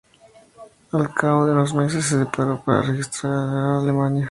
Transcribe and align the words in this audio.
Al 0.93 1.13
cabo 1.13 1.45
de 1.45 1.51
unos 1.51 1.75
meses 1.75 2.03
se 2.05 2.17
separó 2.17 2.59
para 2.65 2.81
regresar 2.81 3.31
a 3.31 3.79
Alemania. 3.81 4.19